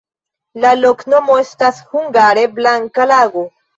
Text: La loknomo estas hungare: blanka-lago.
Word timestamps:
La 0.63 0.69
loknomo 0.83 1.37
estas 1.43 1.81
hungare: 1.91 2.47
blanka-lago. 2.57 3.45